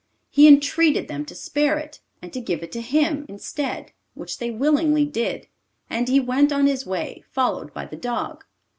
He 0.31 0.47
entreated 0.47 1.07
them 1.07 1.25
to 1.25 1.35
spare 1.35 1.77
it, 1.77 1.99
and 2.23 2.33
to 2.33 2.41
give 2.41 2.63
it 2.63 2.71
to 2.71 2.81
him 2.81 3.23
instead 3.29 3.91
which 4.15 4.39
they 4.39 4.49
willingly 4.49 5.05
did, 5.05 5.45
and 5.91 6.07
he 6.09 6.19
went 6.19 6.51
on 6.51 6.65
his 6.65 6.87
way, 6.87 7.23
followed 7.29 7.71
by 7.71 7.85
the 7.85 7.97
dog. 7.97 8.43